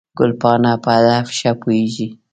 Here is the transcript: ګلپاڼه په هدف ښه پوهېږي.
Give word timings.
ګلپاڼه 0.17 0.71
په 0.83 0.89
هدف 0.95 1.27
ښه 1.37 1.51
پوهېږي. 1.61 2.07